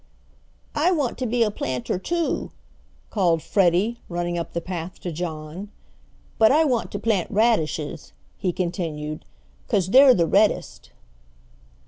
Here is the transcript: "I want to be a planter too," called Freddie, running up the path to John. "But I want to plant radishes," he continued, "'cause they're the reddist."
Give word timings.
"I 0.73 0.89
want 0.89 1.19
to 1.19 1.27
be 1.27 1.43
a 1.43 1.51
planter 1.51 1.99
too," 1.99 2.49
called 3.11 3.43
Freddie, 3.43 3.99
running 4.09 4.35
up 4.35 4.53
the 4.53 4.59
path 4.59 4.99
to 5.01 5.11
John. 5.11 5.69
"But 6.39 6.51
I 6.51 6.63
want 6.65 6.91
to 6.93 6.97
plant 6.97 7.29
radishes," 7.29 8.11
he 8.39 8.51
continued, 8.51 9.25
"'cause 9.67 9.89
they're 9.89 10.15
the 10.15 10.25
reddist." 10.25 10.89